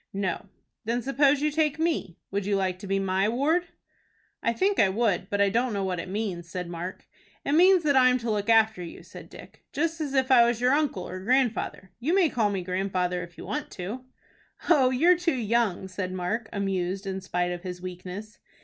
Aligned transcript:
"No." 0.13 0.47
"Then 0.83 1.03
suppose 1.03 1.43
you 1.43 1.51
take 1.51 1.77
me. 1.77 2.17
Would 2.31 2.47
you 2.47 2.55
like 2.55 2.79
to 2.79 2.87
be 2.87 2.97
my 2.97 3.29
ward?" 3.29 3.67
"I 4.41 4.51
think 4.51 4.79
I 4.79 4.89
would, 4.89 5.29
but 5.29 5.39
I 5.39 5.49
don't 5.49 5.73
know 5.73 5.83
what 5.83 5.99
it 5.99 6.09
means," 6.09 6.49
said 6.49 6.67
Mark. 6.67 7.05
"It 7.45 7.51
means 7.51 7.83
that 7.83 7.95
I'm 7.95 8.17
to 8.17 8.31
look 8.31 8.49
after 8.49 8.81
you," 8.83 9.03
said 9.03 9.29
Dick, 9.29 9.63
"just 9.71 10.01
as 10.01 10.15
if 10.15 10.31
I 10.31 10.43
was 10.43 10.59
your 10.59 10.71
uncle 10.73 11.07
or 11.07 11.19
grandfather. 11.19 11.91
You 11.99 12.15
may 12.15 12.29
call 12.31 12.49
me 12.49 12.63
grandfather 12.63 13.21
if 13.21 13.37
you 13.37 13.45
want 13.45 13.69
to." 13.73 14.03
"Oh, 14.69 14.89
you're 14.89 15.19
too 15.19 15.35
young," 15.35 15.87
said 15.87 16.11
Mark, 16.11 16.49
amused 16.51 17.05
in 17.05 17.21
spite 17.21 17.51
of 17.51 17.61
his 17.61 17.79
weakness. 17.79 18.39